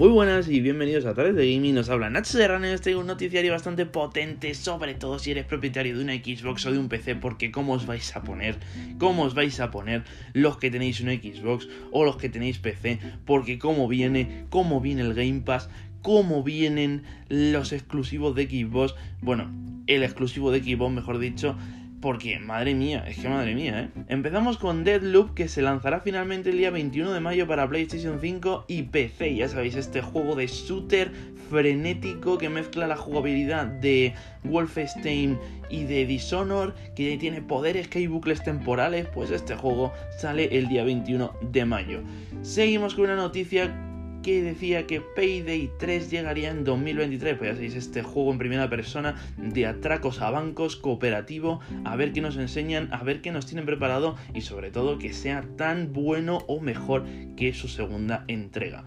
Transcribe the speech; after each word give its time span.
Muy 0.00 0.08
buenas 0.08 0.48
y 0.48 0.62
bienvenidos 0.62 1.04
a 1.04 1.12
través 1.12 1.36
de 1.36 1.52
Gaming. 1.52 1.74
Nos 1.74 1.90
habla 1.90 2.08
Nacho 2.08 2.32
Serrano 2.32 2.66
y 2.66 2.72
os 2.72 2.80
traigo 2.80 3.02
un 3.02 3.06
noticiario 3.06 3.52
bastante 3.52 3.84
potente, 3.84 4.54
sobre 4.54 4.94
todo 4.94 5.18
si 5.18 5.30
eres 5.30 5.44
propietario 5.44 5.94
de 5.94 6.02
una 6.02 6.14
Xbox 6.14 6.64
o 6.64 6.72
de 6.72 6.78
un 6.78 6.88
PC, 6.88 7.16
porque 7.16 7.50
cómo 7.50 7.74
os 7.74 7.84
vais 7.84 8.16
a 8.16 8.22
poner, 8.22 8.56
cómo 8.96 9.24
os 9.24 9.34
vais 9.34 9.60
a 9.60 9.70
poner 9.70 10.04
los 10.32 10.56
que 10.56 10.70
tenéis 10.70 11.02
una 11.02 11.12
Xbox 11.12 11.68
o 11.92 12.06
los 12.06 12.16
que 12.16 12.30
tenéis 12.30 12.58
PC, 12.58 12.98
porque 13.26 13.58
cómo 13.58 13.88
viene, 13.88 14.46
cómo 14.48 14.80
viene 14.80 15.02
el 15.02 15.12
Game 15.12 15.42
Pass, 15.42 15.68
cómo 16.00 16.42
vienen 16.42 17.02
los 17.28 17.74
exclusivos 17.74 18.34
de 18.34 18.44
Xbox, 18.44 18.94
bueno, 19.20 19.50
el 19.86 20.02
exclusivo 20.02 20.50
de 20.50 20.60
Xbox, 20.60 20.94
mejor 20.94 21.18
dicho, 21.18 21.58
porque, 22.00 22.38
madre 22.38 22.74
mía, 22.74 23.04
es 23.06 23.18
que 23.18 23.28
madre 23.28 23.54
mía, 23.54 23.82
¿eh? 23.82 24.02
Empezamos 24.08 24.56
con 24.56 24.84
Deadloop, 24.84 25.34
que 25.34 25.48
se 25.48 25.60
lanzará 25.60 26.00
finalmente 26.00 26.50
el 26.50 26.56
día 26.56 26.70
21 26.70 27.12
de 27.12 27.20
mayo 27.20 27.46
para 27.46 27.68
PlayStation 27.68 28.18
5 28.20 28.64
y 28.68 28.84
PC. 28.84 29.34
Ya 29.34 29.48
sabéis, 29.48 29.76
este 29.76 30.00
juego 30.00 30.34
de 30.34 30.46
shooter 30.46 31.12
frenético 31.50 32.38
que 32.38 32.48
mezcla 32.48 32.86
la 32.86 32.96
jugabilidad 32.96 33.66
de 33.66 34.14
Wolfenstein 34.44 35.38
y 35.68 35.84
de 35.84 36.06
Dishonor, 36.06 36.74
que 36.96 37.18
tiene 37.18 37.42
poderes, 37.42 37.88
que 37.88 37.98
hay 37.98 38.06
bucles 38.06 38.42
temporales. 38.42 39.06
Pues 39.12 39.30
este 39.30 39.54
juego 39.54 39.92
sale 40.18 40.56
el 40.56 40.68
día 40.68 40.84
21 40.84 41.34
de 41.52 41.64
mayo. 41.66 42.00
Seguimos 42.40 42.94
con 42.94 43.04
una 43.04 43.16
noticia 43.16 43.89
que 44.22 44.42
decía 44.42 44.86
que 44.86 45.00
Payday 45.00 45.70
3 45.78 46.10
llegaría 46.10 46.50
en 46.50 46.64
2023. 46.64 47.38
Pues 47.38 47.50
ya 47.50 47.54
sabéis, 47.54 47.74
este 47.74 48.02
juego 48.02 48.32
en 48.32 48.38
primera 48.38 48.68
persona 48.68 49.16
de 49.36 49.66
atracos 49.66 50.20
a 50.20 50.30
bancos, 50.30 50.76
cooperativo, 50.76 51.60
a 51.84 51.96
ver 51.96 52.12
qué 52.12 52.20
nos 52.20 52.36
enseñan, 52.36 52.92
a 52.92 53.02
ver 53.02 53.20
qué 53.20 53.32
nos 53.32 53.46
tienen 53.46 53.66
preparado 53.66 54.16
y 54.34 54.42
sobre 54.42 54.70
todo 54.70 54.98
que 54.98 55.12
sea 55.12 55.44
tan 55.56 55.92
bueno 55.92 56.38
o 56.46 56.60
mejor 56.60 57.04
que 57.36 57.54
su 57.54 57.68
segunda 57.68 58.24
entrega. 58.28 58.84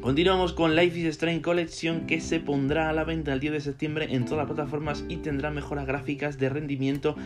Continuamos 0.00 0.52
con 0.52 0.76
Life 0.76 1.00
is 1.00 1.06
Strange 1.06 1.42
Collection 1.42 2.06
que 2.06 2.20
se 2.20 2.38
pondrá 2.38 2.88
a 2.88 2.92
la 2.92 3.02
venta 3.02 3.32
el 3.32 3.40
10 3.40 3.54
de 3.54 3.60
septiembre 3.60 4.06
en 4.10 4.24
todas 4.24 4.38
las 4.38 4.46
plataformas 4.46 5.04
y 5.08 5.16
tendrá 5.16 5.50
mejoras 5.50 5.84
gráficas 5.84 6.38
de 6.38 6.48
rendimiento 6.48 7.16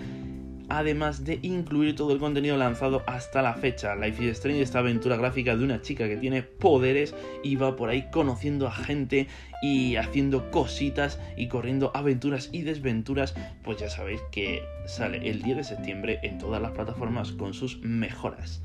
además 0.71 1.25
de 1.25 1.39
incluir 1.43 1.95
todo 1.97 2.13
el 2.13 2.19
contenido 2.19 2.57
lanzado 2.57 3.03
hasta 3.07 3.43
la 3.43 3.55
fecha. 3.55 3.95
Life 3.97 4.25
is 4.25 4.31
Strange, 4.31 4.63
esta 4.63 4.79
aventura 4.79 5.17
gráfica 5.17 5.57
de 5.57 5.65
una 5.65 5.83
chica 5.83 6.09
que 6.09 6.17
tiene 6.17 6.43
poderes 6.43 7.15
y 7.43 7.57
va 7.57 7.77
por 7.77 7.91
ahí 7.91 8.09
conociendo 8.11 8.67
a 8.67 8.73
gente 8.73 9.27
y 9.63 9.97
haciendo 9.97 10.51
cositas 10.51 11.21
y 11.37 11.49
corriendo 11.49 11.91
aventuras 11.95 12.49
y 12.53 12.63
desventuras, 12.63 13.35
pues 13.63 13.79
ya 13.79 13.91
sabéis 13.91 14.21
que 14.31 14.63
sale 14.91 15.31
el 15.31 15.43
10 15.43 15.59
de 15.59 15.65
septiembre 15.65 16.19
en 16.25 16.39
todas 16.39 16.61
las 16.61 16.73
plataformas 16.73 17.31
con 17.33 17.55
sus 17.55 17.81
mejoras. 17.81 18.61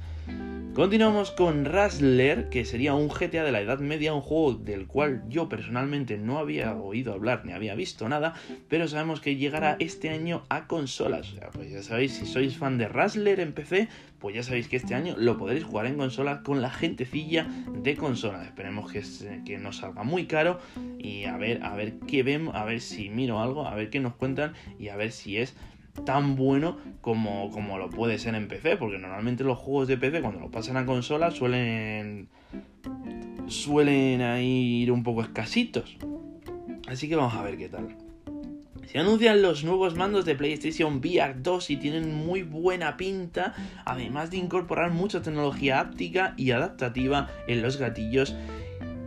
Continuamos 0.73 1.31
con 1.31 1.63
Rassler, 1.63 2.49
que 2.49 2.65
sería 2.65 2.95
un 2.95 3.07
GTA 3.07 3.45
de 3.45 3.51
la 3.53 3.61
Edad 3.61 3.79
Media, 3.79 4.13
un 4.13 4.19
juego 4.19 4.55
del 4.55 4.87
cual 4.87 5.23
yo 5.29 5.47
personalmente 5.47 6.17
no 6.17 6.37
había 6.37 6.75
oído 6.75 7.13
hablar 7.13 7.45
ni 7.45 7.53
había 7.53 7.75
visto 7.75 8.09
nada, 8.09 8.33
pero 8.67 8.87
sabemos 8.87 9.21
que 9.21 9.37
llegará 9.37 9.77
este 9.79 10.09
año 10.09 10.43
a 10.49 10.67
consolas. 10.67 11.31
O 11.31 11.35
sea, 11.35 11.49
pues 11.51 11.71
ya 11.71 11.81
sabéis, 11.81 12.13
si 12.13 12.25
sois 12.25 12.57
fan 12.57 12.77
de 12.77 12.89
Rassler 12.89 13.39
en 13.39 13.53
PC, 13.53 13.87
pues 14.19 14.35
ya 14.35 14.43
sabéis 14.43 14.67
que 14.67 14.75
este 14.75 14.95
año 14.95 15.15
lo 15.17 15.37
podréis 15.37 15.63
jugar 15.63 15.85
en 15.85 15.95
consolas 15.95 16.41
con 16.41 16.61
la 16.61 16.71
gentecilla 16.71 17.47
de 17.71 17.95
consolas. 17.95 18.45
Esperemos 18.45 18.91
que, 18.91 19.01
que 19.45 19.57
no 19.57 19.71
salga 19.71 20.03
muy 20.03 20.25
caro 20.25 20.59
y 20.99 21.23
a 21.23 21.37
ver, 21.37 21.63
a 21.63 21.75
ver 21.75 21.99
qué 21.99 22.23
vemos, 22.23 22.53
a 22.55 22.65
ver 22.65 22.81
si 22.81 23.09
miro 23.09 23.39
algo, 23.39 23.65
a 23.65 23.75
ver 23.75 23.89
qué 23.89 24.01
nos 24.01 24.15
cuentan 24.15 24.53
y 24.77 24.89
a 24.89 24.97
ver 24.97 25.13
si 25.13 25.37
es 25.37 25.55
tan 26.03 26.35
bueno 26.35 26.77
como, 27.01 27.51
como 27.51 27.77
lo 27.77 27.89
puede 27.89 28.17
ser 28.17 28.35
en 28.35 28.47
PC, 28.47 28.77
porque 28.77 28.97
normalmente 28.97 29.43
los 29.43 29.57
juegos 29.57 29.88
de 29.88 29.97
PC 29.97 30.21
cuando 30.21 30.39
los 30.39 30.51
pasan 30.51 30.77
a 30.77 30.85
consola 30.85 31.31
suelen 31.31 32.29
suelen 33.47 34.21
ir 34.41 34.91
un 34.91 35.03
poco 35.03 35.21
escasitos. 35.21 35.97
Así 36.88 37.07
que 37.07 37.16
vamos 37.16 37.33
a 37.33 37.43
ver 37.43 37.57
qué 37.57 37.69
tal. 37.69 37.95
Se 38.85 39.00
anuncian 39.00 39.41
los 39.41 39.63
nuevos 39.63 39.95
mandos 39.95 40.25
de 40.25 40.35
PlayStation 40.35 40.97
VR 40.97 41.35
2 41.41 41.69
y 41.72 41.78
tienen 41.78 42.13
muy 42.13 42.44
buena 42.44 42.97
pinta, 42.97 43.53
además 43.83 44.29
de 44.29 44.38
incorporar 44.38 44.91
mucha 44.91 45.22
tecnología 45.22 45.79
áptica 45.79 46.33
y 46.38 46.51
adaptativa 46.51 47.29
en 47.47 47.62
los 47.62 47.77
gatillos 47.77 48.35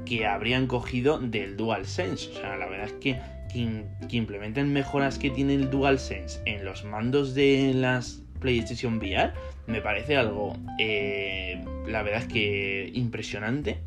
que 0.05 0.27
habrían 0.27 0.67
cogido 0.67 1.19
del 1.19 1.57
DualSense. 1.57 2.31
O 2.31 2.35
sea, 2.35 2.57
la 2.57 2.67
verdad 2.67 2.87
es 2.87 2.93
que 2.95 3.21
que, 3.53 3.85
implementen 4.11 4.73
mejoras 4.73 5.19
que 5.19 5.31
tiene 5.31 5.55
el 5.55 5.71
DualSense 5.71 6.41
en 6.47 6.65
los 6.65 6.85
mandos 6.85 7.35
de 7.35 7.73
las 7.75 8.23
PlayStation 8.41 8.99
VR 8.99 9.33
me 9.67 9.81
parece 9.81 10.17
algo, 10.17 10.57
eh, 10.79 11.63
la 11.87 12.03
verdad 12.03 12.23
es 12.23 12.29
que 12.29 12.91
impresionante 12.95 13.79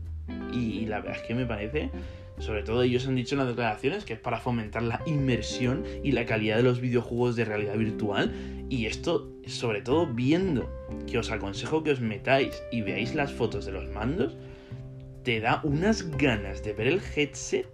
y 0.54 0.86
la 0.86 1.00
verdad 1.00 1.18
es 1.18 1.28
que 1.28 1.34
me 1.34 1.46
parece, 1.46 1.90
sobre 2.38 2.64
todo 2.64 2.84
ellos 2.84 3.08
han 3.08 3.16
dicho 3.16 3.36
en 3.36 3.40
las 3.40 3.48
declaraciones 3.48 4.06
que 4.06 4.14
es 4.14 4.20
para 4.20 4.38
fomentar 4.38 4.84
la 4.84 5.02
inmersión 5.06 5.84
y 6.04 6.12
la 6.12 6.26
calidad 6.26 6.58
de 6.58 6.64
los 6.64 6.82
videojuegos 6.82 7.36
de 7.36 7.46
realidad 7.46 7.78
virtual 7.78 8.32
y 8.70 8.86
esto 8.86 9.32
sobre 9.48 9.82
todo 9.82 10.08
viendo 10.08 10.70
que 11.08 11.18
os 11.18 11.32
aconsejo 11.32 11.84
que 11.84 11.92
os 11.92 12.00
metáis 12.00 12.62
y 12.72 12.82
veáis 12.82 13.16
las 13.16 13.32
fotos 13.32 13.66
de 13.66 13.72
los 13.72 13.90
mandos, 13.90 14.38
te 15.24 15.40
da 15.40 15.62
unas 15.64 16.16
ganas 16.18 16.64
de 16.64 16.74
ver 16.74 16.88
el 16.88 17.02
headset 17.16 17.68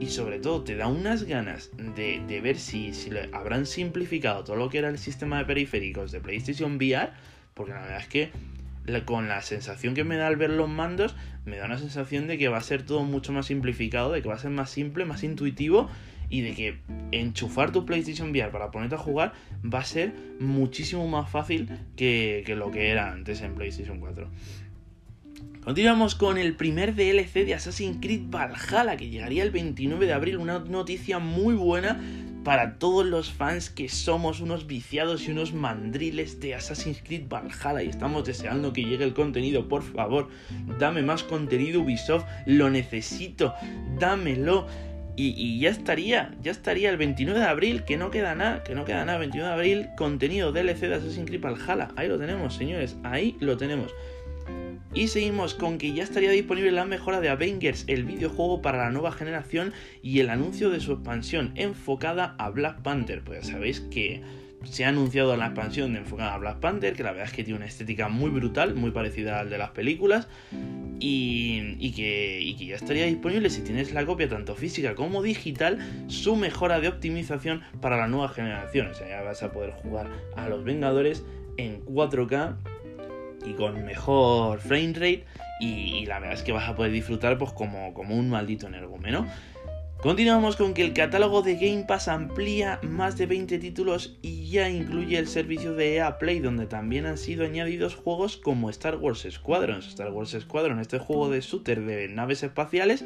y 0.00 0.06
sobre 0.06 0.38
todo 0.38 0.62
te 0.62 0.76
da 0.76 0.86
unas 0.86 1.24
ganas 1.24 1.70
de, 1.76 2.40
ver 2.40 2.56
si, 2.56 2.94
si 2.94 3.10
habrán 3.32 3.66
simplificado 3.66 4.44
todo 4.44 4.56
lo 4.56 4.68
que 4.68 4.78
era 4.78 4.88
el 4.88 4.98
sistema 4.98 5.38
de 5.38 5.44
periféricos 5.44 6.12
de 6.12 6.20
PlayStation 6.20 6.76
VR, 6.76 7.10
porque 7.54 7.72
la 7.72 7.80
verdad 7.80 8.00
es 8.00 8.08
que 8.08 8.30
con 9.04 9.28
la 9.28 9.42
sensación 9.42 9.94
que 9.94 10.04
me 10.04 10.16
da 10.16 10.28
al 10.28 10.36
ver 10.36 10.50
los 10.50 10.68
mandos, 10.68 11.14
me 11.44 11.56
da 11.56 11.66
una 11.66 11.78
sensación 11.78 12.26
de 12.26 12.38
que 12.38 12.48
va 12.48 12.58
a 12.58 12.62
ser 12.62 12.84
todo 12.84 13.02
mucho 13.02 13.32
más 13.32 13.46
simplificado, 13.46 14.12
de 14.12 14.22
que 14.22 14.28
va 14.28 14.34
a 14.34 14.38
ser 14.38 14.50
más 14.50 14.70
simple, 14.70 15.04
más 15.04 15.22
intuitivo 15.24 15.90
y 16.30 16.42
de 16.42 16.54
que 16.54 16.78
enchufar 17.10 17.72
tu 17.72 17.86
PlayStation 17.86 18.30
VR 18.30 18.50
para 18.50 18.70
ponerte 18.70 18.94
a 18.94 18.98
jugar 18.98 19.32
va 19.64 19.80
a 19.80 19.84
ser 19.84 20.14
muchísimo 20.40 21.08
más 21.08 21.30
fácil 21.30 21.68
que, 21.96 22.42
que 22.46 22.54
lo 22.54 22.70
que 22.70 22.90
era 22.90 23.12
antes 23.12 23.40
en 23.40 23.54
PlayStation 23.54 23.98
4. 24.00 24.28
Continuamos 25.68 26.14
con 26.14 26.38
el 26.38 26.54
primer 26.54 26.94
DLC 26.94 27.44
de 27.44 27.52
Assassin's 27.52 27.98
Creed 28.00 28.30
Valhalla 28.30 28.96
que 28.96 29.10
llegaría 29.10 29.42
el 29.42 29.50
29 29.50 30.06
de 30.06 30.14
abril, 30.14 30.38
una 30.38 30.60
noticia 30.60 31.18
muy 31.18 31.56
buena 31.56 32.00
para 32.42 32.78
todos 32.78 33.04
los 33.04 33.30
fans 33.30 33.68
que 33.68 33.90
somos 33.90 34.40
unos 34.40 34.66
viciados 34.66 35.28
y 35.28 35.30
unos 35.30 35.52
mandriles 35.52 36.40
de 36.40 36.54
Assassin's 36.54 37.02
Creed 37.04 37.28
Valhalla 37.28 37.82
y 37.82 37.88
estamos 37.90 38.24
deseando 38.24 38.72
que 38.72 38.82
llegue 38.82 39.04
el 39.04 39.12
contenido, 39.12 39.68
por 39.68 39.82
favor, 39.82 40.30
dame 40.78 41.02
más 41.02 41.22
contenido 41.22 41.82
Ubisoft, 41.82 42.24
lo 42.46 42.70
necesito, 42.70 43.52
dámelo. 43.98 44.66
Y, 45.16 45.34
y, 45.36 45.58
ya 45.58 45.68
estaría, 45.68 46.34
ya 46.40 46.52
estaría 46.52 46.88
el 46.90 46.96
29 46.96 47.40
de 47.40 47.46
abril, 47.46 47.84
que 47.84 47.98
no 47.98 48.10
queda 48.10 48.36
nada, 48.36 48.62
que 48.62 48.74
no 48.76 48.84
queda 48.86 49.04
nada, 49.04 49.18
29 49.18 49.48
de 49.48 49.54
abril, 49.54 49.88
contenido 49.98 50.52
DLC 50.52 50.88
de 50.88 50.94
Assassin's 50.94 51.26
Creed 51.26 51.42
Valhalla. 51.42 51.88
Ahí 51.96 52.08
lo 52.08 52.18
tenemos, 52.18 52.54
señores, 52.54 52.96
ahí 53.02 53.36
lo 53.40 53.58
tenemos. 53.58 53.92
Y 54.94 55.08
seguimos 55.08 55.54
con 55.54 55.78
que 55.78 55.92
ya 55.92 56.02
estaría 56.02 56.30
disponible 56.30 56.72
la 56.72 56.86
mejora 56.86 57.20
de 57.20 57.28
Avengers, 57.28 57.84
el 57.86 58.04
videojuego 58.04 58.62
para 58.62 58.78
la 58.78 58.90
nueva 58.90 59.12
generación 59.12 59.72
y 60.02 60.20
el 60.20 60.30
anuncio 60.30 60.70
de 60.70 60.80
su 60.80 60.92
expansión 60.92 61.52
enfocada 61.56 62.34
a 62.38 62.50
Black 62.50 62.82
Panther. 62.82 63.22
Pues 63.22 63.46
ya 63.46 63.52
sabéis 63.52 63.80
que 63.80 64.22
se 64.64 64.84
ha 64.84 64.88
anunciado 64.88 65.36
la 65.36 65.46
expansión 65.46 65.92
de 65.92 66.00
enfocada 66.00 66.34
a 66.34 66.38
Black 66.38 66.58
Panther, 66.60 66.94
que 66.94 67.02
la 67.02 67.12
verdad 67.12 67.28
es 67.28 67.32
que 67.32 67.44
tiene 67.44 67.58
una 67.58 67.66
estética 67.66 68.08
muy 68.08 68.30
brutal, 68.30 68.74
muy 68.74 68.90
parecida 68.90 69.40
al 69.40 69.50
de 69.50 69.58
las 69.58 69.70
películas. 69.70 70.26
Y, 71.00 71.92
que, 71.92 72.56
que, 72.58 72.66
ya 72.66 72.74
estaría 72.74 73.04
disponible 73.06 73.50
si 73.50 73.62
tienes 73.62 73.92
la 73.92 74.04
copia 74.04 74.28
tanto 74.28 74.56
física 74.56 74.94
como 74.94 75.22
digital, 75.22 75.78
su 76.08 76.34
mejora 76.34 76.80
de 76.80 76.88
optimización 76.88 77.62
para 77.80 77.96
la 77.96 78.08
nueva 78.08 78.30
generación. 78.30 78.88
O 78.88 78.94
sea, 78.94 79.08
ya 79.08 79.22
vas 79.22 79.42
a 79.42 79.52
poder 79.52 79.70
jugar 79.70 80.08
a 80.34 80.48
los 80.48 80.64
Vengadores 80.64 81.24
en 81.56 81.84
4K 81.84 82.56
y 83.44 83.52
con 83.52 83.84
mejor 83.84 84.60
frame 84.60 84.92
rate 84.94 85.24
y, 85.60 86.06
la 86.06 86.20
verdad 86.20 86.36
es 86.36 86.42
que 86.42 86.52
vas 86.52 86.68
a 86.68 86.76
poder 86.76 86.92
disfrutar 86.92 87.36
pues 87.36 87.52
como, 87.52 87.92
como 87.94 88.16
un 88.16 88.30
maldito 88.30 88.66
energúmeno. 88.66 89.26
Continuamos 90.00 90.54
con 90.54 90.74
que 90.74 90.84
el 90.84 90.92
catálogo 90.92 91.42
de 91.42 91.56
Game 91.56 91.84
Pass 91.84 92.06
amplía 92.06 92.78
más 92.84 93.18
de 93.18 93.26
20 93.26 93.58
títulos 93.58 94.16
y 94.22 94.48
ya 94.48 94.70
incluye 94.70 95.18
el 95.18 95.26
servicio 95.26 95.74
de 95.74 95.96
EA 95.96 96.18
Play 96.18 96.38
donde 96.38 96.66
también 96.66 97.04
han 97.04 97.18
sido 97.18 97.44
añadidos 97.44 97.96
juegos 97.96 98.36
como 98.36 98.70
Star 98.70 98.96
Wars 98.96 99.26
Squadrons. 99.28 99.88
Star 99.88 100.12
Wars 100.12 100.36
Squadron, 100.38 100.78
este 100.78 101.00
juego 101.00 101.28
de 101.28 101.40
shooter 101.40 101.84
de 101.84 102.06
naves 102.06 102.44
espaciales 102.44 103.04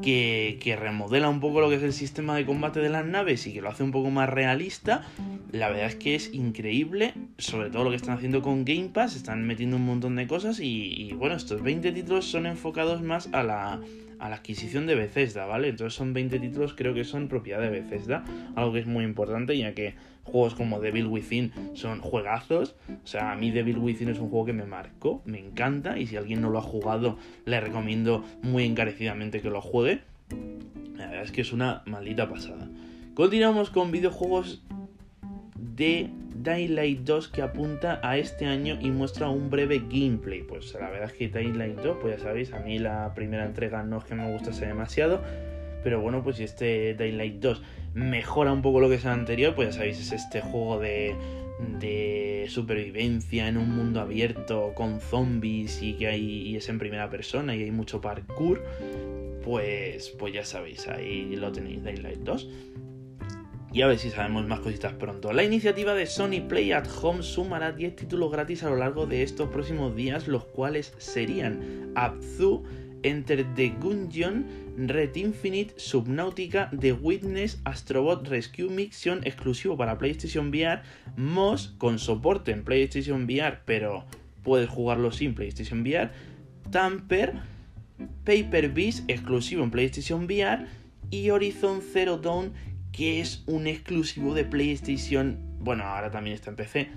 que, 0.00 0.76
remodela 0.78 1.28
un 1.28 1.40
poco 1.40 1.60
lo 1.60 1.68
que 1.68 1.76
es 1.76 1.82
el 1.82 1.92
sistema 1.92 2.36
de 2.36 2.46
combate 2.46 2.80
de 2.80 2.88
las 2.88 3.04
naves 3.04 3.46
y 3.46 3.52
que 3.52 3.60
lo 3.60 3.68
hace 3.68 3.82
un 3.82 3.90
poco 3.90 4.10
más 4.10 4.28
realista. 4.28 5.02
La 5.50 5.68
verdad 5.68 5.86
es 5.86 5.96
que 5.96 6.14
es 6.14 6.32
increíble, 6.32 7.14
sobre 7.38 7.70
todo 7.70 7.84
lo 7.84 7.90
que 7.90 7.96
están 7.96 8.16
haciendo 8.16 8.40
con 8.42 8.64
Game 8.64 8.90
Pass, 8.92 9.16
están 9.16 9.46
metiendo 9.46 9.76
un 9.76 9.84
montón 9.84 10.16
de 10.16 10.26
cosas 10.26 10.60
y, 10.60 11.12
bueno, 11.14 11.36
estos 11.36 11.62
20 11.62 11.92
títulos 11.92 12.24
son 12.24 12.46
enfocados 12.46 13.02
más 13.02 13.28
a 13.32 13.42
la, 13.42 13.80
a 14.18 14.28
la 14.28 14.36
adquisición 14.36 14.86
de 14.86 14.94
Bethesda, 14.94 15.44
¿vale? 15.46 15.68
Entonces 15.68 15.94
son 15.94 16.14
20 16.14 16.38
títulos, 16.38 16.74
creo 16.74 16.94
que 16.94 17.04
son 17.04 17.28
propiedad 17.28 17.60
de 17.60 17.68
Bethesda, 17.68 18.24
algo 18.56 18.72
que 18.72 18.78
es 18.78 18.86
muy 18.86 19.04
importante 19.04 19.58
ya 19.58 19.74
que 19.74 19.94
Juegos 20.24 20.54
como 20.54 20.80
Devil 20.80 21.06
Within 21.06 21.52
son 21.74 22.00
juegazos. 22.00 22.76
O 22.88 23.06
sea, 23.06 23.32
a 23.32 23.36
mí 23.36 23.50
Devil 23.50 23.78
Within 23.78 24.08
es 24.08 24.18
un 24.18 24.30
juego 24.30 24.46
que 24.46 24.52
me 24.52 24.64
marcó, 24.64 25.22
me 25.24 25.38
encanta. 25.38 25.98
Y 25.98 26.06
si 26.06 26.16
alguien 26.16 26.40
no 26.40 26.50
lo 26.50 26.58
ha 26.58 26.62
jugado, 26.62 27.18
le 27.44 27.60
recomiendo 27.60 28.24
muy 28.42 28.64
encarecidamente 28.64 29.40
que 29.40 29.50
lo 29.50 29.60
juegue. 29.60 30.00
La 30.96 31.06
verdad 31.06 31.24
es 31.24 31.32
que 31.32 31.40
es 31.40 31.52
una 31.52 31.82
maldita 31.86 32.28
pasada. 32.28 32.68
Continuamos 33.14 33.70
con 33.70 33.90
videojuegos 33.90 34.62
de 35.56 36.10
Daylight 36.42 37.00
2 37.00 37.28
que 37.28 37.42
apunta 37.42 38.00
a 38.02 38.16
este 38.16 38.46
año 38.46 38.78
y 38.80 38.90
muestra 38.90 39.28
un 39.28 39.50
breve 39.50 39.80
gameplay. 39.80 40.42
Pues 40.42 40.74
la 40.74 40.90
verdad 40.90 41.10
es 41.10 41.12
que 41.12 41.28
Daylight 41.28 41.78
2, 41.78 41.98
pues 42.00 42.16
ya 42.16 42.22
sabéis, 42.22 42.52
a 42.52 42.60
mí 42.60 42.78
la 42.78 43.12
primera 43.14 43.44
entrega 43.44 43.82
no 43.82 43.98
es 43.98 44.04
que 44.04 44.14
me 44.14 44.30
gustase 44.32 44.66
demasiado. 44.66 45.20
Pero 45.82 46.00
bueno, 46.00 46.22
pues 46.22 46.40
este 46.40 46.94
Daylight 46.94 47.40
2 47.40 47.62
mejora 47.94 48.52
un 48.52 48.62
poco 48.62 48.80
lo 48.80 48.88
que 48.88 48.96
es 48.96 49.04
el 49.04 49.10
anterior, 49.10 49.54
pues 49.54 49.68
ya 49.68 49.72
sabéis, 49.72 50.00
es 50.00 50.12
este 50.12 50.40
juego 50.40 50.78
de, 50.78 51.14
de 51.78 52.46
supervivencia 52.48 53.48
en 53.48 53.56
un 53.56 53.74
mundo 53.74 54.00
abierto 54.00 54.72
con 54.74 55.00
zombies 55.00 55.82
y 55.82 55.94
que 55.94 56.08
hay, 56.08 56.48
y 56.48 56.56
es 56.56 56.68
en 56.68 56.78
primera 56.78 57.08
persona 57.10 57.54
y 57.54 57.62
hay 57.62 57.70
mucho 57.70 58.00
parkour. 58.00 58.62
Pues, 59.44 60.10
pues 60.10 60.32
ya 60.32 60.44
sabéis, 60.44 60.86
ahí 60.86 61.34
lo 61.34 61.50
tenéis, 61.50 61.82
Daylight 61.82 62.20
2 62.20 62.48
y 63.72 63.80
a 63.80 63.86
ver 63.86 63.98
si 63.98 64.10
sabemos 64.10 64.46
más 64.46 64.60
cositas 64.60 64.92
pronto. 64.92 65.32
La 65.32 65.44
iniciativa 65.44 65.94
de 65.94 66.06
Sony 66.06 66.46
Play 66.46 66.72
at 66.72 66.86
Home 67.00 67.22
sumará 67.22 67.72
10 67.72 67.96
títulos 67.96 68.30
gratis 68.30 68.62
a 68.62 68.70
lo 68.70 68.76
largo 68.76 69.06
de 69.06 69.22
estos 69.22 69.48
próximos 69.48 69.96
días, 69.96 70.28
los 70.28 70.44
cuales 70.44 70.92
serían 70.98 71.92
Abzu, 71.94 72.64
Enter 73.02 73.44
the 73.54 73.72
Gungeon, 73.80 74.46
Red 74.76 75.16
Infinite, 75.16 75.74
Subnautica, 75.76 76.70
The 76.78 76.92
Witness, 76.92 77.60
Astrobot 77.64 78.26
Rescue 78.28 78.68
Mission 78.68 79.20
exclusivo 79.24 79.76
para 79.76 79.98
PlayStation 79.98 80.50
VR, 80.50 80.82
Moss 81.16 81.74
con 81.78 81.98
soporte 81.98 82.52
en 82.52 82.64
PlayStation 82.64 83.24
VR, 83.24 83.60
pero 83.64 84.04
puedes 84.42 84.68
jugarlo 84.68 85.12
sin 85.12 85.34
PlayStation 85.34 85.82
VR, 85.82 86.10
Tamper, 86.70 87.34
Paper 88.24 88.68
Beast 88.70 89.04
exclusivo 89.08 89.62
en 89.62 89.70
PlayStation 89.70 90.24
VR 90.24 90.66
y 91.10 91.30
Horizon 91.30 91.80
Zero 91.82 92.16
Dawn 92.16 92.52
que 92.92 93.20
es 93.20 93.42
un 93.46 93.66
exclusivo 93.66 94.34
de 94.34 94.44
PlayStation. 94.44 95.38
Bueno, 95.60 95.84
ahora 95.84 96.10
también 96.10 96.34
está 96.34 96.50
en 96.50 96.56
PC, 96.56 96.90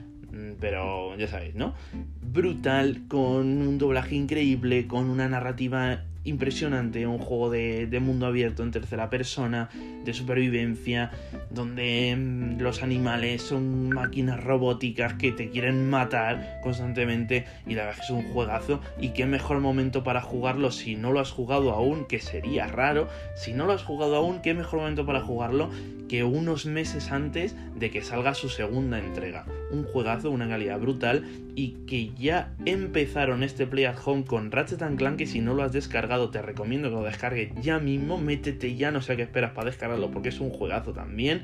pero 0.59 1.15
ya 1.17 1.27
sabéis, 1.27 1.55
¿no? 1.55 1.73
Brutal, 2.21 3.03
con 3.07 3.61
un 3.61 3.77
doblaje 3.77 4.15
increíble, 4.15 4.87
con 4.87 5.09
una 5.09 5.29
narrativa 5.29 6.03
impresionante, 6.25 7.07
un 7.07 7.19
juego 7.19 7.49
de, 7.49 7.99
mundo 8.01 8.25
abierto 8.25 8.63
en 8.63 8.71
tercera 8.71 9.09
persona, 9.09 9.69
de 10.03 10.13
supervivencia, 10.13 11.11
donde 11.49 12.15
mm, 12.15 12.61
los 12.61 12.83
animales 12.83 13.41
son 13.41 13.89
máquinas 13.89 14.43
robóticas 14.43 15.13
que 15.13 15.31
te 15.31 15.49
quieren 15.49 15.89
matar 15.89 16.59
constantemente 16.61 17.45
y 17.65 17.75
la 17.75 17.85
verdad 17.85 18.03
es 18.03 18.09
un 18.09 18.23
juegazo 18.23 18.81
y 18.99 19.09
qué 19.09 19.25
mejor 19.25 19.59
momento 19.59 20.03
para 20.03 20.21
jugarlo 20.21 20.71
si 20.71 20.95
no 20.95 21.11
lo 21.11 21.19
has 21.19 21.31
jugado 21.31 21.71
aún, 21.71 22.05
que 22.05 22.19
sería 22.19 22.67
raro, 22.67 23.07
si 23.35 23.53
no 23.53 23.65
lo 23.65 23.73
has 23.73 23.83
jugado 23.83 24.15
aún, 24.15 24.41
qué 24.41 24.53
mejor 24.53 24.79
momento 24.79 25.05
para 25.05 25.21
jugarlo 25.21 25.69
que 26.07 26.23
unos 26.23 26.65
meses 26.65 27.11
antes 27.11 27.55
de 27.75 27.89
que 27.89 28.01
salga 28.01 28.33
su 28.33 28.49
segunda 28.49 28.99
entrega. 28.99 29.45
Un 29.71 29.83
juegazo, 29.83 30.29
una 30.29 30.47
calidad 30.47 30.79
brutal 30.79 31.25
y 31.55 31.71
que 31.87 32.11
ya 32.15 32.53
empezaron 32.65 33.43
este 33.43 33.65
Play 33.65 33.85
at 33.85 33.97
Home 34.05 34.25
con 34.25 34.51
Ratchet 34.51 34.83
Clank 34.97 35.17
que 35.17 35.25
si 35.25 35.41
no 35.41 35.53
lo 35.53 35.63
has 35.63 35.71
descargado 35.71 36.14
te 36.29 36.41
recomiendo 36.41 36.89
que 36.89 36.95
lo 36.95 37.03
descargues 37.03 37.51
ya 37.61 37.79
mismo, 37.79 38.17
métete 38.17 38.75
ya, 38.75 38.91
no 38.91 39.01
sé 39.01 39.15
qué 39.15 39.23
esperas 39.23 39.51
para 39.51 39.69
descargarlo 39.69 40.11
porque 40.11 40.29
es 40.29 40.39
un 40.39 40.49
juegazo 40.49 40.93
también 40.93 41.43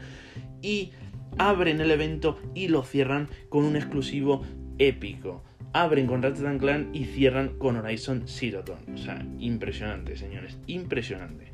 y 0.62 0.92
abren 1.38 1.82
el 1.82 1.92
evento 1.92 2.40
y 2.56 2.68
lo 2.68 2.84
cierran 2.84 3.30
con 3.50 3.64
un 3.64 3.76
exclusivo 3.76 4.44
épico. 4.78 5.44
Abren 5.74 6.08
con 6.08 6.22
Ratchet 6.22 6.60
Clank 6.60 6.94
y 6.94 7.06
cierran 7.06 7.58
con 7.58 7.78
Horizon 7.78 8.24
Zero 8.26 8.62
Dawn. 8.62 8.94
O 8.94 8.98
sea, 8.98 9.26
impresionante, 9.40 10.18
señores, 10.18 10.58
impresionante. 10.68 11.52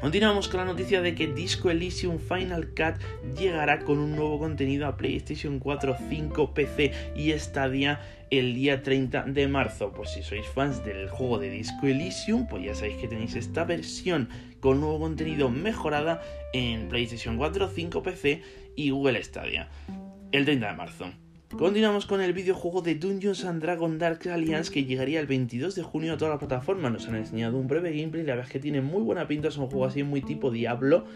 Continuamos 0.00 0.48
con 0.48 0.58
la 0.58 0.64
noticia 0.64 1.02
de 1.02 1.14
que 1.14 1.26
Disco 1.26 1.70
Elysium 1.70 2.18
Final 2.18 2.68
Cut 2.68 3.00
llegará 3.36 3.80
con 3.80 3.98
un 3.98 4.16
nuevo 4.16 4.38
contenido 4.38 4.86
a 4.86 4.96
PlayStation 4.96 5.58
4, 5.58 5.96
5, 6.08 6.54
PC 6.54 6.92
y 7.14 7.32
Stadia 7.32 8.00
el 8.30 8.54
día 8.54 8.82
30 8.82 9.24
de 9.24 9.48
marzo. 9.48 9.92
Pues 9.92 10.10
si 10.10 10.22
sois 10.22 10.46
fans 10.46 10.84
del 10.84 11.08
juego 11.08 11.38
de 11.38 11.50
Disco 11.50 11.86
Elysium, 11.86 12.46
pues 12.46 12.64
ya 12.64 12.74
sabéis 12.74 12.96
que 12.96 13.08
tenéis 13.08 13.34
esta 13.34 13.64
versión 13.64 14.28
con 14.60 14.80
nuevo 14.80 14.98
contenido 15.00 15.50
mejorada 15.50 16.22
en 16.52 16.88
PlayStation 16.88 17.36
4, 17.36 17.68
5, 17.68 18.02
PC 18.02 18.42
y 18.76 18.90
Google 18.90 19.22
Stadia 19.22 19.68
el 20.32 20.44
30 20.44 20.66
de 20.68 20.76
marzo. 20.76 21.27
Continuamos 21.56 22.04
con 22.04 22.20
el 22.20 22.34
videojuego 22.34 22.82
de 22.82 22.94
Dungeons 22.94 23.44
and 23.46 23.62
Dragons 23.62 23.98
Dark 23.98 24.28
Alliance 24.28 24.70
que 24.70 24.84
llegaría 24.84 25.18
el 25.18 25.26
22 25.26 25.74
de 25.74 25.82
junio 25.82 26.12
a 26.12 26.18
todas 26.18 26.32
las 26.32 26.38
plataformas. 26.38 26.92
Nos 26.92 27.08
han 27.08 27.16
enseñado 27.16 27.56
un 27.56 27.66
breve 27.66 27.90
gameplay, 27.90 28.22
la 28.22 28.34
verdad 28.34 28.46
es 28.46 28.52
que 28.52 28.60
tiene 28.60 28.82
muy 28.82 29.02
buena 29.02 29.26
pinta, 29.26 29.48
es 29.48 29.56
un 29.56 29.66
juego 29.66 29.86
así 29.86 30.02
muy 30.02 30.20
tipo 30.20 30.50
Diablo 30.50 31.06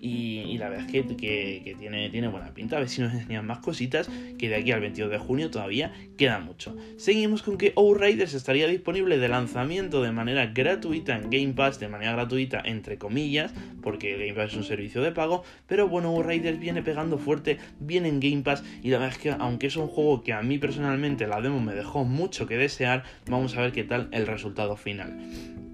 y, 0.00 0.58
la 0.58 0.68
verdad 0.68 0.86
es 0.86 0.92
que, 0.92 1.74
tiene, 1.78 2.28
buena 2.28 2.52
pinta. 2.54 2.76
A 2.76 2.80
ver 2.80 2.88
si 2.88 3.00
nos 3.02 3.12
enseñan 3.12 3.46
más 3.46 3.58
cositas. 3.58 4.08
Que 4.38 4.48
de 4.48 4.56
aquí 4.56 4.72
al 4.72 4.80
22 4.80 5.10
de 5.10 5.18
junio 5.18 5.50
todavía 5.50 5.92
queda 6.16 6.38
mucho. 6.38 6.76
Seguimos 6.96 7.42
con 7.42 7.58
que 7.58 7.72
Outriders 7.76 8.34
estaría 8.34 8.66
disponible 8.66 9.18
de 9.18 9.28
lanzamiento 9.28 10.02
de 10.02 10.12
manera 10.12 10.46
gratuita 10.46 11.16
en 11.16 11.30
Game 11.30 11.54
Pass. 11.54 11.80
De 11.80 11.88
manera 11.88 12.12
gratuita, 12.12 12.62
entre 12.64 12.98
comillas. 12.98 13.52
Porque 13.82 14.16
Game 14.16 14.34
Pass 14.34 14.52
es 14.52 14.56
un 14.56 14.64
servicio 14.64 15.02
de 15.02 15.12
pago. 15.12 15.44
Pero 15.66 15.88
bueno, 15.88 16.08
Outriders 16.08 16.58
viene 16.58 16.82
pegando 16.82 17.18
fuerte. 17.18 17.58
Viene 17.78 18.08
en 18.08 18.20
Game 18.20 18.42
Pass. 18.42 18.64
Y 18.82 18.90
la 18.90 18.98
verdad 18.98 19.16
es 19.16 19.22
que, 19.22 19.30
aunque 19.30 19.66
es 19.66 19.76
un 19.76 19.88
juego 19.88 20.22
que 20.22 20.32
a 20.32 20.42
mí 20.42 20.58
personalmente 20.58 21.26
la 21.26 21.40
demo 21.40 21.60
me 21.60 21.74
dejó 21.74 22.04
mucho 22.04 22.46
que 22.46 22.56
desear. 22.56 23.04
Vamos 23.26 23.56
a 23.56 23.62
ver 23.62 23.72
qué 23.72 23.84
tal 23.84 24.08
el 24.12 24.26
resultado 24.26 24.76
final. 24.76 25.69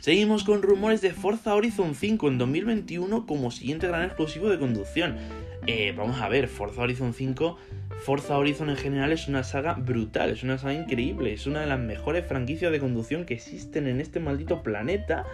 Seguimos 0.00 0.44
con 0.44 0.62
rumores 0.62 1.02
de 1.02 1.12
Forza 1.12 1.54
Horizon 1.54 1.94
5 1.94 2.28
en 2.28 2.38
2021 2.38 3.26
como 3.26 3.50
siguiente 3.50 3.86
gran 3.86 4.04
exclusivo 4.04 4.48
de 4.48 4.58
conducción. 4.58 5.18
Eh, 5.66 5.92
vamos 5.94 6.22
a 6.22 6.28
ver, 6.30 6.48
Forza 6.48 6.80
Horizon 6.80 7.12
5, 7.12 7.58
Forza 8.00 8.38
Horizon 8.38 8.70
en 8.70 8.76
general 8.76 9.12
es 9.12 9.28
una 9.28 9.44
saga 9.44 9.74
brutal, 9.74 10.30
es 10.30 10.42
una 10.42 10.56
saga 10.56 10.72
increíble, 10.72 11.34
es 11.34 11.46
una 11.46 11.60
de 11.60 11.66
las 11.66 11.78
mejores 11.78 12.24
franquicias 12.26 12.72
de 12.72 12.80
conducción 12.80 13.26
que 13.26 13.34
existen 13.34 13.86
en 13.86 14.00
este 14.00 14.20
maldito 14.20 14.62
planeta 14.62 15.26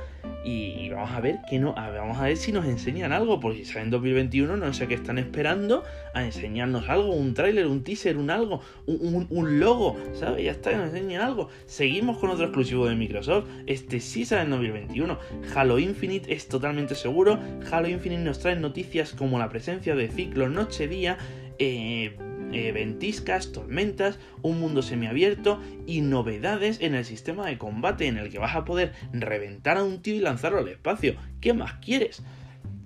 y, 0.45 0.89
vamos 0.91 1.11
a 1.13 1.21
ver 1.21 1.39
que 1.49 1.59
no, 1.59 1.75
vamos 1.75 2.19
a 2.19 2.25
ver 2.25 2.37
si 2.37 2.53
nos 2.53 2.67
enseñan 2.67 3.13
algo, 3.13 3.39
porque 3.41 3.59
si 3.59 3.65
sale 3.67 3.85
en 3.85 3.91
2021 3.91 4.57
no 4.57 4.73
sé 4.73 4.89
qué 4.89 4.95
están 4.95 5.19
esperando 5.19 5.85
a 6.13 6.25
enseñarnos 6.25 6.89
algo, 6.89 7.15
un 7.15 7.35
tráiler, 7.35 7.67
un 7.67 7.85
teaser, 7.85 8.17
un 8.17 8.31
algo, 8.31 8.61
un, 8.87 9.61
logo, 9.61 9.97
¿sabes? 10.15 10.45
Ya 10.45 10.53
está, 10.53 10.73
nos 10.73 10.89
enseñan 10.89 11.23
algo. 11.23 11.49
Seguimos 11.67 12.19
con 12.19 12.31
otro 12.31 12.47
exclusivo 12.47 12.87
de 12.87 12.97
Microsoft, 12.97 13.49
este 13.67 14.01
sí 14.01 14.25
sale 14.25 14.43
en 14.43 14.51
2021. 14.51 15.19
Halo 15.55 15.79
Infinite 15.79 16.33
es 16.33 16.49
totalmente 16.49 16.95
seguro, 16.95 17.39
Halo 17.71 17.89
Infinite 17.89 18.23
nos 18.23 18.41
trae 18.41 18.57
noticias 18.57 19.13
como 19.13 19.39
la 19.39 19.49
presencia 19.49 19.95
de 19.95 20.09
ciclo 20.09 20.49
noche-día, 20.49 21.19
eh, 21.59 22.17
eh, 22.53 22.73
ventiscas, 22.73 23.53
tormentas, 23.53 24.19
un 24.43 24.61
mundo 24.61 24.83
semiabierto 24.83 25.61
y 25.87 26.01
novedades 26.01 26.81
en 26.81 26.95
el 26.95 27.05
sistema 27.05 27.47
de 27.47 27.59
combate 27.59 28.07
en 28.07 28.19
el 28.19 28.31
que 28.31 28.39
vas 28.39 28.55
a 28.55 28.65
poder 28.65 28.93
reventar 29.13 29.77
a 29.77 29.85
un 29.85 30.03
tío 30.03 30.15
y 30.15 30.21
lanzarlo 30.21 30.59
al 30.59 30.69
espacio. 30.69 31.17
¿Qué 31.41 31.53
más 31.53 31.75
quieres? 31.75 32.23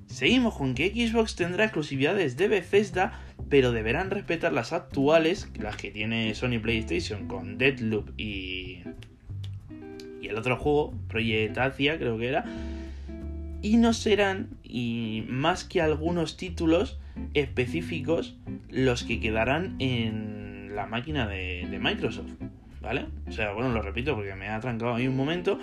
Seguimos 0.07 0.57
con 0.57 0.75
que 0.75 0.91
Xbox 0.91 1.37
tendrá 1.37 1.65
exclusividades 1.65 2.37
de 2.37 2.49
Bethesda, 2.49 3.21
pero 3.49 3.73
deberán 3.73 4.11
respetar 4.11 4.53
las 4.53 4.73
actuales, 4.73 5.49
las 5.59 5.77
que 5.77 5.91
tiene 5.91 6.35
Sony 6.35 6.59
PlayStation 6.61 7.29
con 7.29 7.59
Deadloop 7.59 8.19
y, 8.19 8.83
y 10.21 10.29
el 10.29 10.37
otro 10.37 10.57
juego, 10.57 10.95
Project 11.09 11.59
Asia 11.59 11.99
creo 11.99 12.19
que 12.19 12.29
era, 12.29 12.45
y 13.63 13.77
no 13.77 13.93
serán, 13.93 14.49
y 14.63 15.25
más 15.29 15.65
que 15.65 15.81
algunos 15.81 16.37
títulos, 16.37 17.00
específicos 17.35 18.37
los 18.69 19.05
que 19.05 19.21
quedarán 19.21 19.77
en 19.79 20.75
la 20.75 20.87
máquina 20.87 21.27
de, 21.27 21.67
Microsoft, 21.81 22.33
¿vale? 22.81 23.07
O 23.29 23.33
sea, 23.33 23.53
bueno, 23.53 23.71
lo 23.71 23.83
repito 23.83 24.15
porque 24.15 24.35
me 24.35 24.49
ha 24.49 24.61
trancado 24.61 24.95
ahí 24.95 25.07
un 25.07 25.17
momento. 25.17 25.59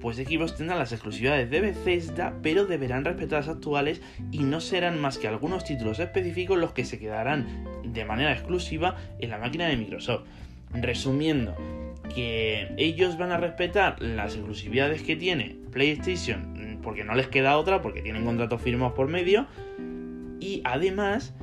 Pues 0.00 0.16
Xbox 0.16 0.56
tendrán 0.56 0.78
las 0.78 0.92
exclusividades 0.92 1.50
de 1.50 1.60
Bethesda, 1.60 2.34
pero 2.42 2.64
deberán 2.64 3.04
respetar 3.04 3.40
las 3.40 3.48
actuales 3.48 4.00
y 4.32 4.38
no 4.38 4.60
serán 4.60 4.98
más 4.98 5.18
que 5.18 5.28
algunos 5.28 5.64
títulos 5.64 5.98
específicos 5.98 6.58
los 6.58 6.72
que 6.72 6.86
se 6.86 6.98
quedarán 6.98 7.66
de 7.84 8.06
manera 8.06 8.32
exclusiva 8.32 8.96
en 9.18 9.28
la 9.28 9.36
máquina 9.36 9.66
de 9.66 9.76
Microsoft. 9.76 10.24
Resumiendo, 10.72 11.54
que 12.14 12.72
ellos 12.78 13.18
van 13.18 13.32
a 13.32 13.36
respetar 13.36 14.00
las 14.00 14.34
exclusividades 14.34 15.02
que 15.02 15.16
tiene 15.16 15.56
PlayStation 15.70 16.78
porque 16.82 17.04
no 17.04 17.14
les 17.14 17.28
queda 17.28 17.56
otra, 17.56 17.82
porque 17.82 18.02
tienen 18.02 18.24
contratos 18.24 18.60
firmados 18.60 18.94
por 18.94 19.08
medio, 19.08 19.46
y 20.40 20.62
además 20.64 21.34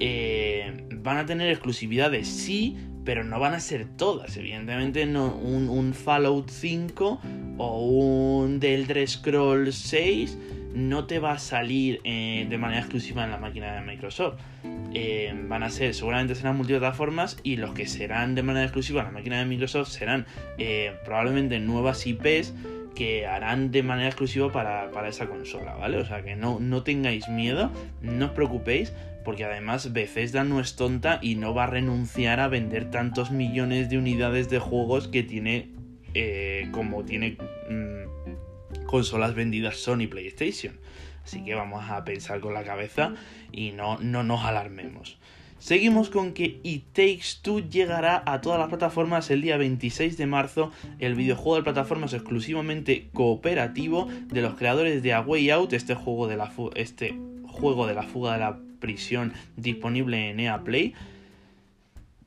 eh, 0.00 0.86
van 1.02 1.18
a 1.18 1.26
tener 1.26 1.50
exclusividades 1.50 2.28
sí, 2.28 2.76
pero 3.04 3.24
no 3.24 3.38
van 3.38 3.54
a 3.54 3.60
ser 3.60 3.86
todas. 3.96 4.36
Evidentemente, 4.36 5.04
no, 5.06 5.34
un, 5.36 5.92
Fallout 5.92 6.48
5 6.48 7.20
o 7.58 7.86
un 7.86 8.60
The 8.60 8.74
Elder 8.74 9.06
Scrolls 9.06 9.74
6 9.74 10.38
no 10.74 11.06
te 11.06 11.20
va 11.20 11.32
a 11.32 11.38
salir 11.38 12.00
eh, 12.02 12.46
de 12.48 12.58
manera 12.58 12.80
exclusiva 12.80 13.24
en 13.24 13.30
la 13.30 13.38
máquina 13.38 13.74
de 13.74 13.82
Microsoft. 13.82 14.40
Eh, 14.94 15.32
van 15.48 15.62
a 15.62 15.70
ser, 15.70 15.94
seguramente 15.94 16.34
serán 16.34 16.56
multiplataformas 16.56 17.36
y 17.42 17.56
los 17.56 17.74
que 17.74 17.86
serán 17.86 18.34
de 18.34 18.42
manera 18.42 18.64
exclusiva 18.64 19.00
en 19.00 19.06
la 19.06 19.12
máquina 19.12 19.38
de 19.38 19.44
Microsoft 19.44 19.88
serán 19.88 20.26
probablemente 21.04 21.58
nuevas 21.58 22.06
IPs 22.06 22.54
que 22.94 23.26
harán 23.26 23.70
de 23.70 23.82
manera 23.82 24.08
exclusiva 24.08 24.50
para, 24.52 24.90
para, 24.90 25.08
esa 25.08 25.26
consola, 25.26 25.74
¿vale? 25.74 25.98
O 25.98 26.04
sea 26.04 26.22
que 26.22 26.36
no, 26.36 26.60
no 26.60 26.82
tengáis 26.82 27.28
miedo, 27.28 27.70
no 28.00 28.26
os 28.26 28.30
preocupéis, 28.32 28.92
porque 29.24 29.44
además 29.44 29.92
Bethesda 29.92 30.44
no 30.44 30.60
es 30.60 30.76
tonta 30.76 31.18
y 31.22 31.34
no 31.34 31.54
va 31.54 31.64
a 31.64 31.68
renunciar 31.68 32.40
a 32.40 32.48
vender 32.48 32.90
tantos 32.90 33.30
millones 33.30 33.88
de 33.88 33.98
unidades 33.98 34.48
de 34.50 34.58
juegos 34.58 35.08
que 35.08 35.22
tiene 35.22 35.70
eh, 36.14 36.68
como 36.70 37.04
tiene 37.04 37.36
mm, 37.68 38.84
consolas 38.86 39.34
vendidas 39.34 39.76
Sony 39.76 40.06
PlayStation. 40.08 40.78
Así 41.24 41.42
que 41.42 41.54
vamos 41.54 41.90
a 41.90 42.04
pensar 42.04 42.40
con 42.40 42.54
la 42.54 42.64
cabeza 42.64 43.14
y 43.50 43.72
no, 43.72 43.98
no 43.98 44.22
nos 44.22 44.44
alarmemos. 44.44 45.18
Seguimos 45.64 46.10
con 46.10 46.34
que 46.34 46.60
It 46.62 46.92
Takes 46.92 47.40
Two 47.40 47.60
llegará 47.60 48.22
a 48.26 48.42
todas 48.42 48.58
las 48.58 48.68
plataformas 48.68 49.30
el 49.30 49.40
día 49.40 49.56
26 49.56 50.18
de 50.18 50.26
marzo. 50.26 50.70
El 50.98 51.14
videojuego 51.14 51.56
de 51.56 51.62
plataformas 51.62 52.12
exclusivamente 52.12 53.08
cooperativo 53.14 54.06
de 54.26 54.42
los 54.42 54.56
creadores 54.56 55.02
de 55.02 55.14
A 55.14 55.22
Way 55.22 55.48
Out, 55.48 55.72
este 55.72 55.94
juego 55.94 56.28
de 56.28 56.36
la, 56.36 56.52
este 56.74 57.18
juego 57.46 57.86
de 57.86 57.94
la 57.94 58.02
fuga 58.02 58.34
de 58.34 58.40
la 58.40 58.58
prisión 58.78 59.32
disponible 59.56 60.28
en 60.28 60.40
EA 60.40 60.62
Play. 60.64 60.92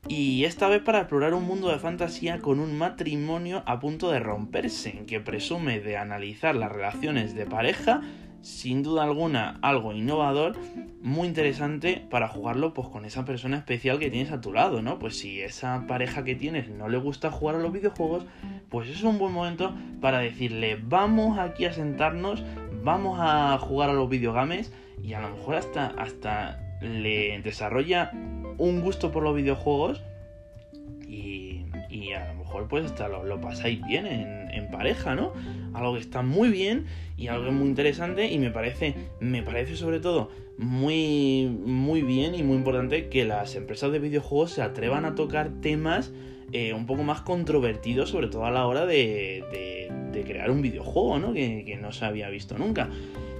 Y 0.08 0.42
esta 0.42 0.66
vez 0.66 0.82
para 0.82 0.98
explorar 0.98 1.32
un 1.32 1.44
mundo 1.44 1.68
de 1.68 1.78
fantasía 1.78 2.40
con 2.40 2.58
un 2.58 2.76
matrimonio 2.76 3.62
a 3.66 3.78
punto 3.78 4.10
de 4.10 4.18
romperse, 4.18 5.04
que 5.06 5.20
presume 5.20 5.78
de 5.78 5.96
analizar 5.96 6.56
las 6.56 6.72
relaciones 6.72 7.36
de 7.36 7.46
pareja, 7.46 8.02
sin 8.42 8.82
duda 8.82 9.04
alguna 9.04 9.58
algo 9.62 9.92
innovador, 9.92 10.56
muy 11.02 11.28
interesante 11.28 12.04
para 12.10 12.28
jugarlo 12.28 12.74
pues 12.74 12.88
con 12.88 13.04
esa 13.04 13.24
persona 13.24 13.58
especial 13.58 13.98
que 13.98 14.10
tienes 14.10 14.32
a 14.32 14.40
tu 14.40 14.52
lado, 14.52 14.82
¿no? 14.82 14.98
Pues 14.98 15.18
si 15.18 15.40
esa 15.40 15.86
pareja 15.86 16.24
que 16.24 16.34
tienes 16.34 16.68
no 16.68 16.88
le 16.88 16.98
gusta 16.98 17.30
jugar 17.30 17.56
a 17.56 17.60
los 17.60 17.72
videojuegos, 17.72 18.24
pues 18.68 18.88
es 18.88 19.02
un 19.02 19.18
buen 19.18 19.32
momento 19.32 19.74
para 20.00 20.18
decirle, 20.18 20.78
vamos 20.82 21.38
aquí 21.38 21.64
a 21.64 21.72
sentarnos, 21.72 22.42
vamos 22.82 23.18
a 23.20 23.58
jugar 23.58 23.90
a 23.90 23.94
los 23.94 24.08
videogames 24.08 24.72
y 25.02 25.12
a 25.14 25.20
lo 25.20 25.30
mejor 25.30 25.56
hasta, 25.56 25.86
hasta 25.98 26.60
le 26.80 27.40
desarrolla 27.42 28.10
un 28.58 28.80
gusto 28.80 29.10
por 29.12 29.22
los 29.22 29.34
videojuegos 29.34 30.02
y, 31.06 31.64
y 31.88 32.12
a 32.12 32.28
lo 32.28 32.34
mejor 32.34 32.68
pues 32.68 32.86
hasta 32.86 33.08
lo, 33.08 33.40
pasáis 33.40 33.84
bien 33.86 34.06
en, 34.06 34.37
en, 34.58 34.70
pareja, 34.70 35.14
¿no? 35.14 35.32
Algo 35.74 35.94
que 35.94 36.00
está 36.00 36.22
muy 36.22 36.50
bien 36.50 36.86
y 37.16 37.28
algo 37.28 37.50
muy 37.52 37.68
interesante 37.68 38.30
y 38.30 38.38
me 38.38 38.50
parece, 38.50 38.94
me 39.20 39.42
parece 39.42 39.76
sobre 39.76 40.00
todo 40.00 40.30
muy, 40.58 41.46
muy 41.64 42.02
bien 42.02 42.34
y 42.34 42.42
muy 42.42 42.56
importante 42.56 43.08
que 43.08 43.24
las 43.24 43.54
empresas 43.54 43.92
de 43.92 43.98
videojuegos 43.98 44.52
se 44.52 44.62
atrevan 44.62 45.04
a 45.04 45.14
tocar 45.14 45.50
temas 45.60 46.12
eh, 46.52 46.72
un 46.72 46.86
poco 46.86 47.02
más 47.02 47.20
controvertidos, 47.20 48.10
sobre 48.10 48.28
todo 48.28 48.44
a 48.44 48.50
la 48.50 48.66
hora 48.66 48.86
de, 48.86 49.44
crear 50.26 50.50
un 50.50 50.62
videojuego, 50.62 51.20
¿no? 51.20 51.32
Que 51.32 51.78
no 51.80 51.92
se 51.92 52.04
había 52.04 52.28
visto 52.28 52.58
nunca. 52.58 52.90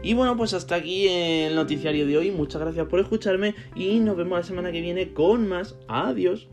Y 0.02 0.14
bueno, 0.14 0.36
pues 0.36 0.54
hasta 0.54 0.76
aquí 0.76 1.08
el 1.08 1.54
noticiario 1.56 2.06
de 2.06 2.16
hoy. 2.16 2.30
Muchas 2.30 2.60
gracias 2.60 2.86
por 2.86 3.00
escucharme 3.00 3.54
y 3.74 3.98
nos 3.98 4.16
vemos 4.16 4.38
la 4.38 4.44
semana 4.44 4.70
que 4.70 4.80
viene 4.80 5.12
con 5.12 5.48
más. 5.48 5.74
Adiós. 5.88 6.48